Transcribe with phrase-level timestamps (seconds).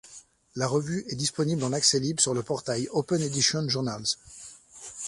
[0.55, 4.07] La revue est disponible en accès libre sur le portail OpenEdition Journals.